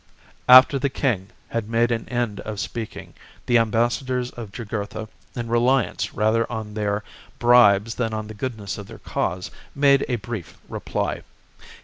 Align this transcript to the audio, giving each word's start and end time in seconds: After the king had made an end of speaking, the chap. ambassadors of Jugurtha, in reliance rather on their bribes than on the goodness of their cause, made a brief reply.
After 0.49 0.79
the 0.79 0.89
king 0.89 1.27
had 1.49 1.69
made 1.69 1.91
an 1.91 2.09
end 2.09 2.39
of 2.39 2.59
speaking, 2.59 3.13
the 3.45 3.53
chap. 3.53 3.61
ambassadors 3.61 4.31
of 4.31 4.51
Jugurtha, 4.51 5.07
in 5.35 5.47
reliance 5.47 6.11
rather 6.15 6.51
on 6.51 6.73
their 6.73 7.03
bribes 7.37 7.93
than 7.93 8.11
on 8.11 8.25
the 8.25 8.33
goodness 8.33 8.79
of 8.79 8.87
their 8.87 8.97
cause, 8.97 9.51
made 9.75 10.03
a 10.09 10.15
brief 10.15 10.57
reply. 10.67 11.21